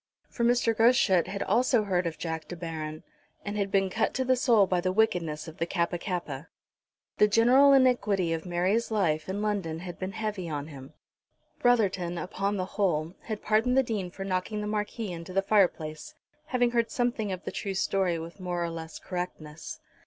[0.29, 0.75] For Mr.
[0.75, 3.03] Groschut had also heard of Jack De Baron,
[3.45, 6.47] and had been cut to the soul by the wickedness of the Kappa kappa.
[7.19, 10.93] The general iniquity of Mary's life in London had been heavy on him.
[11.59, 16.15] Brotherton, upon the whole, had pardoned the Dean for knocking the Marquis into the fireplace,
[16.47, 19.81] having heard something of the true story with more or less correctness.